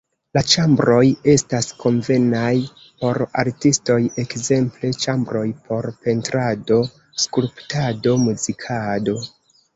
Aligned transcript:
La 0.35 0.41
ĉambroj 0.51 1.01
estas 1.33 1.67
konvenaj 1.83 2.53
por 3.03 3.19
artistoj, 3.43 3.99
ekzemple 4.25 4.91
ĉambroj 5.05 5.45
por 5.69 5.91
pentrado, 6.07 6.81
skulptado, 7.27 8.17
muzikado. 8.27 9.17